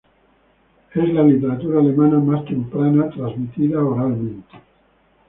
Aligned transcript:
Es 0.95 1.13
la 1.13 1.21
literatura 1.21 1.79
alemana 1.79 2.17
más 2.17 2.43
temprana 2.45 3.07
transmitida 3.11 3.83
oralmente. 3.85 4.57